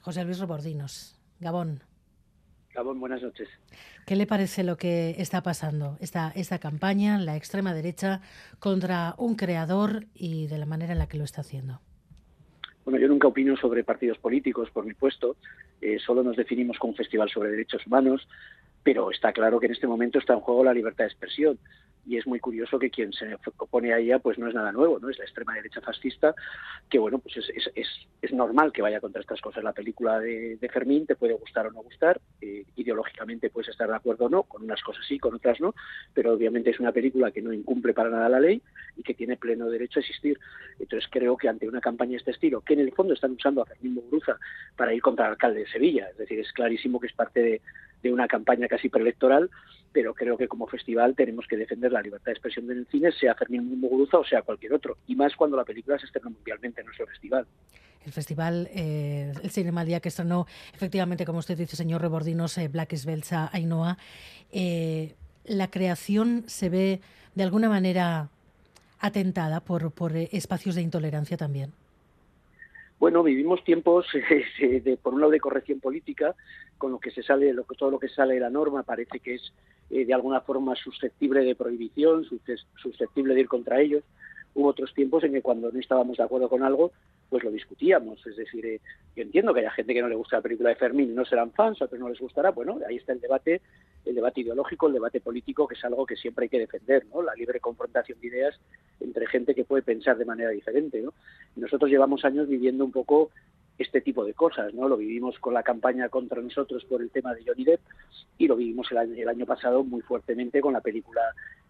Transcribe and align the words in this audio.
José 0.00 0.24
Luis 0.24 0.38
Robordinos, 0.38 1.20
Gabón. 1.40 1.82
Gabón, 2.72 3.00
buenas 3.00 3.22
noches. 3.22 3.48
¿Qué 4.06 4.16
le 4.16 4.26
parece 4.26 4.64
lo 4.64 4.76
que 4.76 5.14
está 5.18 5.42
pasando, 5.42 5.98
esta, 6.00 6.32
esta 6.34 6.58
campaña, 6.58 7.18
la 7.18 7.36
extrema 7.36 7.74
derecha, 7.74 8.22
contra 8.58 9.14
un 9.18 9.34
creador 9.34 10.06
y 10.14 10.46
de 10.46 10.56
la 10.56 10.66
manera 10.66 10.92
en 10.92 10.98
la 10.98 11.06
que 11.06 11.18
lo 11.18 11.24
está 11.24 11.42
haciendo? 11.42 11.80
Bueno, 12.84 12.98
yo 12.98 13.08
nunca 13.08 13.28
opino 13.28 13.56
sobre 13.56 13.84
partidos 13.84 14.18
políticos, 14.18 14.70
por 14.70 14.86
mi 14.86 14.94
puesto. 14.94 15.36
Eh, 15.82 15.98
solo 15.98 16.22
nos 16.22 16.36
definimos 16.36 16.78
como 16.78 16.92
un 16.92 16.96
festival 16.96 17.28
sobre 17.28 17.50
derechos 17.50 17.86
humanos, 17.86 18.26
pero 18.82 19.10
está 19.10 19.32
claro 19.32 19.60
que 19.60 19.66
en 19.66 19.72
este 19.72 19.86
momento 19.86 20.18
está 20.18 20.32
en 20.32 20.40
juego 20.40 20.64
la 20.64 20.72
libertad 20.72 21.04
de 21.04 21.10
expresión 21.10 21.58
y 22.10 22.16
es 22.16 22.26
muy 22.26 22.40
curioso 22.40 22.76
que 22.76 22.90
quien 22.90 23.12
se 23.12 23.36
opone 23.56 23.92
a 23.92 23.98
ella 23.98 24.18
pues 24.18 24.36
no 24.36 24.48
es 24.48 24.54
nada 24.54 24.72
nuevo, 24.72 24.98
no 24.98 25.10
es 25.10 25.18
la 25.18 25.24
extrema 25.24 25.54
derecha 25.54 25.80
fascista, 25.80 26.34
que 26.88 26.98
bueno, 26.98 27.20
pues 27.20 27.36
es, 27.36 27.70
es, 27.76 27.88
es, 28.20 28.32
normal 28.32 28.72
que 28.72 28.82
vaya 28.82 29.00
contra 29.00 29.20
estas 29.20 29.40
cosas. 29.40 29.62
La 29.62 29.72
película 29.72 30.18
de, 30.18 30.58
Fermín 30.72 31.06
te 31.06 31.14
puede 31.14 31.34
gustar 31.34 31.68
o 31.68 31.70
no 31.70 31.82
gustar, 31.82 32.20
eh, 32.40 32.64
ideológicamente 32.74 33.48
puedes 33.50 33.68
estar 33.68 33.88
de 33.88 33.94
acuerdo 33.94 34.24
o 34.24 34.28
no, 34.28 34.42
con 34.42 34.64
unas 34.64 34.82
cosas 34.82 35.04
sí, 35.06 35.20
con 35.20 35.36
otras 35.36 35.60
no, 35.60 35.72
pero 36.12 36.32
obviamente 36.32 36.70
es 36.70 36.80
una 36.80 36.90
película 36.90 37.30
que 37.30 37.42
no 37.42 37.52
incumple 37.52 37.94
para 37.94 38.10
nada 38.10 38.28
la 38.28 38.40
ley 38.40 38.60
y 38.96 39.04
que 39.04 39.14
tiene 39.14 39.36
pleno 39.36 39.70
derecho 39.70 40.00
a 40.00 40.02
existir. 40.02 40.36
Entonces 40.80 41.08
creo 41.12 41.36
que 41.36 41.48
ante 41.48 41.68
una 41.68 41.80
campaña 41.80 42.12
de 42.12 42.16
este 42.16 42.32
estilo, 42.32 42.60
que 42.60 42.74
en 42.74 42.80
el 42.80 42.92
fondo 42.92 43.14
están 43.14 43.30
usando 43.30 43.62
a 43.62 43.66
Fermín 43.66 43.94
Muguruza 43.94 44.36
para 44.74 44.92
ir 44.92 45.00
contra 45.00 45.26
el 45.26 45.32
alcalde 45.32 45.60
de 45.60 45.68
Sevilla, 45.68 46.08
es 46.10 46.18
decir, 46.18 46.40
es 46.40 46.52
clarísimo 46.52 46.98
que 46.98 47.06
es 47.06 47.12
parte 47.12 47.40
de, 47.40 47.60
de 48.02 48.12
una 48.12 48.28
campaña 48.28 48.68
casi 48.68 48.88
preelectoral, 48.88 49.50
pero 49.92 50.14
creo 50.14 50.36
que 50.36 50.48
como 50.48 50.66
festival 50.66 51.14
tenemos 51.14 51.46
que 51.46 51.56
defender 51.56 51.92
la 51.92 52.02
libertad 52.02 52.26
de 52.26 52.32
expresión 52.32 52.70
en 52.70 52.78
el 52.78 52.86
cine, 52.86 53.12
sea 53.12 53.34
Fermín 53.34 53.80
Muguruza 53.80 54.18
o 54.18 54.24
sea 54.24 54.42
cualquier 54.42 54.72
otro, 54.74 54.98
y 55.06 55.16
más 55.16 55.34
cuando 55.34 55.56
la 55.56 55.64
película 55.64 55.98
se 55.98 56.06
estrena 56.06 56.30
mundialmente 56.30 56.80
en 56.80 56.86
nuestro 56.86 57.06
festival. 57.06 57.46
El 58.04 58.12
festival, 58.12 58.68
eh, 58.72 59.32
el 59.42 59.50
Cinema 59.50 59.84
Día 59.84 60.00
que 60.00 60.08
estrenó, 60.08 60.46
efectivamente, 60.72 61.26
como 61.26 61.40
usted 61.40 61.58
dice, 61.58 61.76
señor 61.76 62.00
Rebordinos, 62.00 62.56
eh, 62.56 62.68
Black 62.68 62.94
Svelsa, 62.96 63.50
Ainhoa, 63.52 63.98
eh, 64.52 65.14
la 65.44 65.70
creación 65.70 66.44
se 66.46 66.70
ve 66.70 67.00
de 67.34 67.42
alguna 67.42 67.68
manera 67.68 68.30
atentada 69.00 69.60
por, 69.60 69.90
por 69.92 70.16
espacios 70.16 70.74
de 70.76 70.82
intolerancia 70.82 71.36
también. 71.36 71.72
Bueno, 73.00 73.22
vivimos 73.22 73.64
tiempos 73.64 74.06
de, 74.60 74.98
por 75.02 75.14
un 75.14 75.20
lado 75.20 75.32
de 75.32 75.40
corrección 75.40 75.80
política, 75.80 76.34
con 76.76 76.92
lo 76.92 77.00
que 77.00 77.10
se 77.10 77.22
sale, 77.22 77.50
lo, 77.54 77.64
todo 77.64 77.90
lo 77.90 77.98
que 77.98 78.10
sale 78.10 78.34
de 78.34 78.40
la 78.40 78.50
norma 78.50 78.82
parece 78.82 79.20
que 79.20 79.36
es 79.36 79.54
eh, 79.88 80.04
de 80.04 80.12
alguna 80.12 80.42
forma 80.42 80.76
susceptible 80.76 81.40
de 81.40 81.54
prohibición, 81.54 82.26
susceptible 82.76 83.34
de 83.34 83.40
ir 83.40 83.48
contra 83.48 83.80
ellos. 83.80 84.04
Hubo 84.54 84.68
otros 84.68 84.92
tiempos 84.92 85.24
en 85.24 85.32
que 85.32 85.40
cuando 85.40 85.72
no 85.72 85.80
estábamos 85.80 86.18
de 86.18 86.24
acuerdo 86.24 86.50
con 86.50 86.62
algo, 86.62 86.92
pues 87.30 87.42
lo 87.42 87.50
discutíamos. 87.50 88.26
Es 88.26 88.36
decir, 88.36 88.66
eh, 88.66 88.80
yo 89.16 89.22
entiendo 89.22 89.54
que 89.54 89.60
haya 89.60 89.70
gente 89.70 89.94
que 89.94 90.02
no 90.02 90.08
le 90.08 90.16
gusta 90.16 90.36
la 90.36 90.42
película 90.42 90.68
de 90.68 90.76
Fermín 90.76 91.14
no 91.14 91.24
serán 91.24 91.52
fans, 91.52 91.80
a 91.80 91.86
otros 91.86 92.00
no 92.00 92.10
les 92.10 92.20
gustará. 92.20 92.50
Bueno, 92.50 92.80
ahí 92.86 92.96
está 92.96 93.14
el 93.14 93.20
debate, 93.20 93.62
el 94.04 94.14
debate 94.14 94.42
ideológico, 94.42 94.88
el 94.88 94.92
debate 94.92 95.22
político, 95.22 95.66
que 95.66 95.74
es 95.74 95.84
algo 95.86 96.04
que 96.04 96.16
siempre 96.16 96.44
hay 96.44 96.48
que 96.50 96.58
defender, 96.58 97.06
¿no? 97.06 97.22
La 97.22 97.34
libre 97.34 97.60
confrontación 97.60 98.20
de 98.20 98.26
ideas 98.26 98.60
entre 99.00 99.26
gente 99.26 99.54
que 99.54 99.64
puede 99.64 99.82
pensar 99.82 100.16
de 100.16 100.24
manera 100.24 100.50
diferente, 100.50 101.00
¿no? 101.00 101.12
nosotros 101.56 101.90
llevamos 101.90 102.24
años 102.24 102.48
viviendo 102.48 102.84
un 102.84 102.92
poco 102.92 103.30
este 103.82 104.00
tipo 104.00 104.24
de 104.24 104.34
cosas, 104.34 104.74
¿no? 104.74 104.88
Lo 104.88 104.96
vivimos 104.96 105.38
con 105.38 105.54
la 105.54 105.62
campaña 105.62 106.08
contra 106.08 106.42
nosotros 106.42 106.84
por 106.84 107.00
el 107.00 107.10
tema 107.10 107.34
de 107.34 107.44
Johnny 107.46 107.64
Depp 107.64 107.80
y 108.36 108.46
lo 108.46 108.56
vivimos 108.56 108.90
el 108.92 108.98
año, 108.98 109.14
el 109.14 109.28
año 109.28 109.46
pasado 109.46 109.82
muy 109.84 110.02
fuertemente 110.02 110.60
con 110.60 110.74
la 110.74 110.80
película 110.80 111.22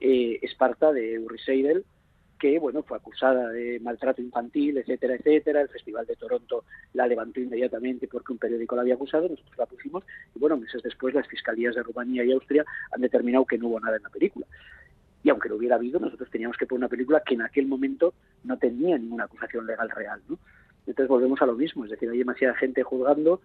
eh, 0.00 0.38
Esparta 0.42 0.92
de 0.92 1.18
Uri 1.18 1.38
Seidel, 1.38 1.84
que 2.38 2.58
bueno 2.58 2.82
fue 2.82 2.98
acusada 2.98 3.48
de 3.48 3.80
maltrato 3.80 4.20
infantil, 4.20 4.76
etcétera, 4.76 5.14
etcétera. 5.14 5.62
El 5.62 5.68
Festival 5.68 6.04
de 6.06 6.16
Toronto 6.16 6.64
la 6.92 7.06
levantó 7.06 7.40
inmediatamente 7.40 8.06
porque 8.06 8.32
un 8.32 8.38
periódico 8.38 8.76
la 8.76 8.82
había 8.82 8.94
acusado, 8.94 9.28
nosotros 9.28 9.56
la 9.56 9.66
pusimos 9.66 10.04
y 10.34 10.38
bueno, 10.38 10.58
meses 10.58 10.82
después 10.82 11.14
las 11.14 11.26
fiscalías 11.26 11.74
de 11.74 11.82
Rumanía 11.82 12.22
y 12.24 12.32
Austria 12.32 12.66
han 12.92 13.00
determinado 13.00 13.46
que 13.46 13.56
no 13.56 13.68
hubo 13.68 13.80
nada 13.80 13.96
en 13.96 14.02
la 14.02 14.10
película. 14.10 14.46
Y 15.24 15.30
aunque 15.30 15.48
lo 15.48 15.56
hubiera 15.56 15.76
habido, 15.76 15.98
nosotros 15.98 16.30
teníamos 16.30 16.56
que 16.56 16.66
poner 16.66 16.80
una 16.80 16.88
película 16.88 17.22
que 17.26 17.34
en 17.34 17.42
aquel 17.42 17.66
momento 17.66 18.14
no 18.44 18.58
tenía 18.58 18.96
ninguna 18.98 19.24
acusación 19.24 19.66
legal 19.66 19.90
real, 19.90 20.20
¿no? 20.28 20.38
Entonces 20.86 21.08
volvemos 21.08 21.40
a 21.40 21.46
lo 21.46 21.54
mismo, 21.54 21.84
es 21.84 21.90
decir, 21.90 22.10
hay 22.10 22.18
demasiada 22.18 22.54
gente 22.54 22.82
juzgando 22.82 23.40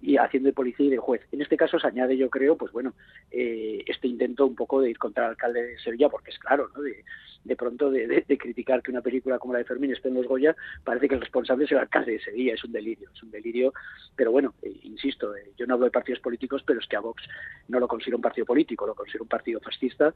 y 0.00 0.16
haciendo 0.16 0.48
de 0.48 0.52
policía 0.52 0.86
y 0.86 0.90
de 0.90 0.98
juez. 0.98 1.22
En 1.32 1.42
este 1.42 1.56
caso 1.56 1.78
se 1.78 1.86
añade, 1.86 2.16
yo 2.16 2.30
creo, 2.30 2.56
pues 2.56 2.72
bueno, 2.72 2.94
eh, 3.30 3.84
este 3.86 4.08
intento 4.08 4.46
un 4.46 4.54
poco 4.54 4.80
de 4.80 4.90
ir 4.90 4.98
contra 4.98 5.24
el 5.24 5.30
alcalde 5.30 5.62
de 5.62 5.78
Sevilla, 5.78 6.08
porque 6.08 6.30
es 6.30 6.38
claro, 6.38 6.70
¿no? 6.74 6.82
De, 6.82 7.04
de 7.44 7.56
pronto 7.56 7.90
de, 7.90 8.24
criticar 8.38 8.82
que 8.82 8.90
una 8.90 9.00
película 9.00 9.38
como 9.38 9.52
la 9.52 9.60
de 9.60 9.64
Fermín 9.64 9.92
esté 9.92 10.08
en 10.08 10.14
los 10.14 10.26
Goya, 10.26 10.54
parece 10.84 11.08
que 11.08 11.14
el 11.14 11.20
responsable 11.20 11.64
es 11.64 11.72
el 11.72 11.78
alcalde 11.78 12.12
de 12.12 12.20
Sevilla, 12.20 12.54
es 12.54 12.64
un 12.64 12.72
delirio, 12.72 13.08
es 13.12 13.22
un 13.22 13.30
delirio, 13.30 13.72
pero 14.16 14.30
bueno, 14.30 14.54
eh, 14.62 14.72
insisto, 14.82 15.34
eh, 15.36 15.52
yo 15.56 15.66
no 15.66 15.74
hablo 15.74 15.86
de 15.86 15.90
partidos 15.90 16.20
políticos, 16.20 16.62
pero 16.66 16.80
es 16.80 16.86
que 16.86 16.96
a 16.96 17.00
Vox 17.00 17.22
no 17.68 17.80
lo 17.80 17.88
considero 17.88 18.16
un 18.16 18.22
partido 18.22 18.46
político, 18.46 18.86
lo 18.86 18.94
considero 18.94 19.24
un 19.24 19.28
partido 19.28 19.60
fascista, 19.60 20.12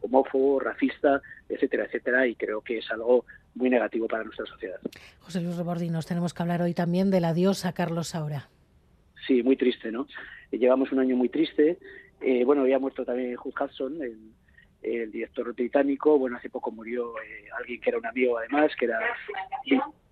homófobo, 0.00 0.60
racista, 0.60 1.20
etcétera, 1.48 1.84
etcétera, 1.84 2.26
y 2.26 2.34
creo 2.34 2.60
que 2.60 2.78
es 2.78 2.90
algo 2.90 3.24
muy 3.54 3.70
negativo 3.70 4.06
para 4.06 4.24
nuestra 4.24 4.46
sociedad. 4.46 4.78
José 5.20 5.40
Luis 5.40 5.56
Rebordinos, 5.56 6.06
tenemos 6.06 6.32
que 6.32 6.42
hablar 6.42 6.62
hoy 6.62 6.74
también 6.74 7.10
del 7.10 7.24
adiós 7.24 7.64
a 7.64 7.72
Carlos 7.72 8.08
Saura. 8.08 8.48
Sí, 9.28 9.42
muy 9.42 9.56
triste, 9.56 9.92
¿no? 9.92 10.06
Llevamos 10.50 10.90
un 10.90 11.00
año 11.00 11.14
muy 11.14 11.28
triste. 11.28 11.78
Eh, 12.22 12.44
bueno, 12.46 12.62
había 12.62 12.78
muerto 12.78 13.04
también 13.04 13.36
Hugh 13.36 13.54
Hudson, 13.60 13.98
el, 14.02 15.12
director 15.12 15.52
británico. 15.54 16.18
Bueno, 16.18 16.38
hace 16.38 16.48
poco 16.48 16.70
murió 16.70 17.12
eh, 17.18 17.44
alguien 17.58 17.78
que 17.78 17.90
era 17.90 17.98
un 17.98 18.06
amigo, 18.06 18.38
además, 18.38 18.72
que 18.78 18.86
era 18.86 18.98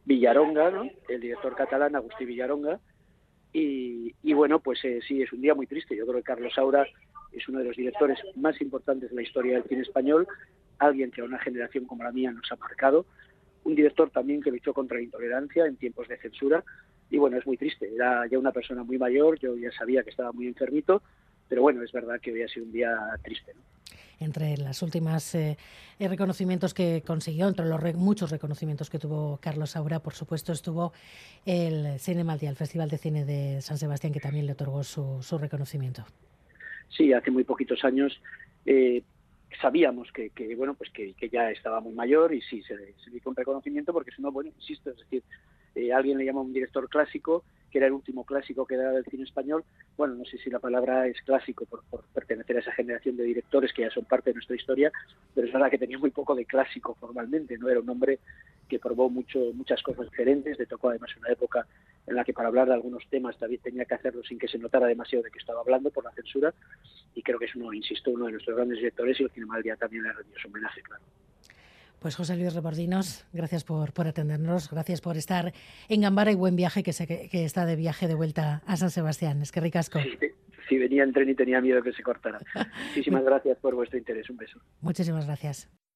Villaronga, 0.04 0.70
¿no? 0.70 0.90
El 1.08 1.20
director 1.22 1.56
catalán, 1.56 1.96
Agustí 1.96 2.26
Villaronga. 2.26 2.78
Y, 3.54 4.12
bueno, 4.34 4.60
pues 4.60 4.84
eh, 4.84 5.00
sí, 5.08 5.22
es 5.22 5.32
un 5.32 5.40
día 5.40 5.54
muy 5.54 5.66
triste. 5.66 5.96
Yo 5.96 6.04
creo 6.04 6.18
que 6.18 6.24
Carlos 6.24 6.52
Saura 6.52 6.86
es 7.32 7.48
uno 7.48 7.60
de 7.60 7.64
los 7.64 7.76
directores 7.76 8.18
más 8.34 8.60
importantes 8.60 9.08
de 9.08 9.16
la 9.16 9.22
historia 9.22 9.54
del 9.54 9.64
cine 9.64 9.80
español, 9.80 10.28
alguien 10.78 11.10
que 11.10 11.22
a 11.22 11.24
una 11.24 11.38
generación 11.38 11.86
como 11.86 12.04
la 12.04 12.12
mía 12.12 12.32
nos 12.32 12.52
ha 12.52 12.56
marcado, 12.56 13.06
un 13.64 13.74
director 13.74 14.10
también 14.10 14.42
que 14.42 14.50
luchó 14.50 14.74
contra 14.74 14.98
la 14.98 15.04
intolerancia 15.04 15.64
en 15.64 15.76
tiempos 15.76 16.06
de 16.06 16.18
censura 16.18 16.62
y 17.10 17.18
bueno, 17.18 17.36
es 17.38 17.46
muy 17.46 17.56
triste. 17.56 17.88
Era 17.94 18.26
ya 18.26 18.38
una 18.38 18.52
persona 18.52 18.82
muy 18.82 18.98
mayor, 18.98 19.38
yo 19.38 19.56
ya 19.56 19.70
sabía 19.72 20.02
que 20.02 20.10
estaba 20.10 20.32
muy 20.32 20.46
enfermito, 20.46 21.02
pero 21.48 21.62
bueno, 21.62 21.82
es 21.82 21.92
verdad 21.92 22.20
que 22.20 22.32
hoy 22.32 22.42
ha 22.42 22.48
sido 22.48 22.66
un 22.66 22.72
día 22.72 22.96
triste. 23.22 23.52
Entre 24.18 24.56
las 24.56 24.80
últimas 24.82 25.34
eh, 25.34 25.58
reconocimientos 26.00 26.72
que 26.72 27.02
consiguió, 27.06 27.48
entre 27.48 27.66
los 27.66 27.94
muchos 27.94 28.30
reconocimientos 28.30 28.88
que 28.88 28.98
tuvo 28.98 29.38
Carlos 29.42 29.70
Saura, 29.70 30.00
por 30.00 30.14
supuesto, 30.14 30.52
estuvo 30.52 30.92
el 31.44 31.98
Cinema 31.98 32.38
Día, 32.38 32.48
el 32.48 32.56
Festival 32.56 32.88
de 32.88 32.96
Cine 32.96 33.24
de 33.26 33.60
San 33.60 33.76
Sebastián, 33.76 34.14
que 34.14 34.20
también 34.20 34.46
le 34.46 34.52
otorgó 34.52 34.82
su, 34.84 35.22
su 35.22 35.36
reconocimiento. 35.36 36.04
Sí, 36.88 37.12
hace 37.12 37.30
muy 37.30 37.44
poquitos 37.44 37.84
años 37.84 38.18
eh, 38.64 39.02
sabíamos 39.60 40.10
que, 40.12 40.30
que, 40.30 40.54
bueno 40.54 40.74
pues 40.74 40.90
que, 40.90 41.14
que, 41.14 41.28
ya 41.28 41.50
estaba 41.50 41.80
muy 41.80 41.94
mayor 41.94 42.34
y 42.34 42.40
sí 42.42 42.62
se, 42.62 42.76
le 42.76 42.94
hizo 43.14 43.30
un 43.30 43.36
reconocimiento 43.36 43.92
porque 43.92 44.10
si 44.10 44.22
no 44.22 44.32
bueno 44.32 44.50
insisto 44.56 44.90
es 44.90 44.98
decir 44.98 45.22
eh, 45.88 45.92
alguien 45.92 46.18
le 46.18 46.24
llama 46.24 46.40
un 46.40 46.52
director 46.52 46.88
clásico, 46.88 47.44
que 47.70 47.78
era 47.78 47.86
el 47.86 47.92
último 47.92 48.24
clásico 48.24 48.66
que 48.66 48.74
era 48.74 48.90
del 48.90 49.04
cine 49.04 49.24
español. 49.24 49.64
Bueno, 49.96 50.14
no 50.14 50.24
sé 50.24 50.38
si 50.38 50.50
la 50.50 50.58
palabra 50.58 51.06
es 51.06 51.20
clásico 51.22 51.66
por, 51.66 51.82
pertenecer 52.14 52.56
a 52.56 52.60
esa 52.60 52.72
generación 52.72 53.16
de 53.16 53.24
directores 53.24 53.72
que 53.72 53.82
ya 53.82 53.90
son 53.90 54.04
parte 54.04 54.30
de 54.30 54.34
nuestra 54.34 54.56
historia, 54.56 54.92
pero 55.34 55.46
es 55.46 55.52
verdad 55.52 55.70
que 55.70 55.78
tenía 55.78 55.98
muy 55.98 56.10
poco 56.10 56.34
de 56.34 56.44
clásico 56.44 56.94
formalmente, 56.94 57.58
no 57.58 57.68
era 57.68 57.80
un 57.80 57.88
hombre 57.88 58.20
que 58.68 58.78
probó 58.78 59.08
mucho, 59.08 59.38
muchas 59.54 59.82
cosas 59.82 60.10
diferentes, 60.10 60.58
le 60.58 60.66
tocó 60.66 60.88
además 60.90 61.10
una 61.16 61.30
época 61.30 61.66
en 62.06 62.14
la 62.14 62.24
que 62.24 62.32
para 62.32 62.48
hablar 62.48 62.68
de 62.68 62.74
algunos 62.74 63.02
temas 63.08 63.38
también 63.38 63.60
tenía 63.60 63.84
que 63.84 63.94
hacerlo 63.94 64.22
sin 64.22 64.38
que 64.38 64.48
se 64.48 64.58
notara 64.58 64.86
demasiado 64.86 65.24
de 65.24 65.30
que 65.30 65.38
estaba 65.38 65.60
hablando 65.60 65.90
por 65.90 66.04
la 66.04 66.12
censura, 66.12 66.54
y 67.14 67.22
creo 67.22 67.38
que 67.38 67.46
es 67.46 67.54
uno, 67.56 67.72
insisto, 67.72 68.10
uno 68.10 68.26
de 68.26 68.32
nuestros 68.32 68.56
grandes 68.56 68.78
directores 68.78 69.18
y 69.20 69.24
el 69.24 69.30
Cinema 69.30 69.60
Día 69.60 69.76
también 69.76 70.02
le 70.04 70.12
rendió 70.12 70.38
su 70.38 70.48
homenaje, 70.48 70.82
claro. 70.82 71.02
Pues 72.00 72.14
José 72.14 72.36
Luis 72.36 72.54
Rebordinos, 72.54 73.26
gracias 73.32 73.64
por, 73.64 73.92
por 73.92 74.06
atendernos, 74.06 74.70
gracias 74.70 75.00
por 75.00 75.16
estar 75.16 75.52
en 75.88 76.00
Gambara 76.02 76.30
y 76.30 76.34
buen 76.34 76.54
viaje 76.54 76.82
que, 76.82 76.92
sé 76.92 77.06
que, 77.06 77.44
está 77.44 77.66
de 77.66 77.76
viaje 77.76 78.06
de 78.06 78.14
vuelta 78.14 78.62
a 78.66 78.76
San 78.76 78.90
Sebastián. 78.90 79.42
Es 79.42 79.50
que 79.50 79.60
ricasco. 79.60 79.98
Sí, 80.68 80.78
venía 80.78 81.04
en 81.04 81.12
tren 81.12 81.28
y 81.28 81.34
tenía 81.34 81.60
miedo 81.60 81.82
que 81.82 81.92
se 81.92 82.02
cortara. 82.02 82.38
Muchísimas 82.88 83.24
gracias 83.24 83.56
por 83.58 83.74
vuestro 83.74 83.98
interés. 83.98 84.28
Un 84.30 84.36
beso. 84.36 84.60
Muchísimas 84.80 85.26
gracias. 85.26 85.70